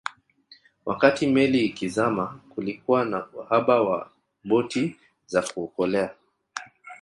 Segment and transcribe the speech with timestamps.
[0.85, 4.11] Wakati meli ikizama kulikuwa na uhaba wa
[4.43, 4.95] boti
[5.27, 6.15] za kuokolea